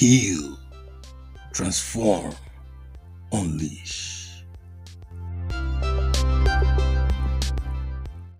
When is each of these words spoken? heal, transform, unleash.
heal, 0.00 0.58
transform, 1.52 2.32
unleash. 3.32 4.19